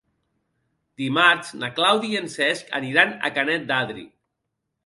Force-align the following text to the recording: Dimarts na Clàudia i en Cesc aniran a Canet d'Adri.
Dimarts 1.01 1.51
na 1.63 1.69
Clàudia 1.79 2.11
i 2.15 2.19
en 2.21 2.31
Cesc 2.37 2.75
aniran 2.81 3.15
a 3.29 3.33
Canet 3.39 3.69
d'Adri. 3.73 4.09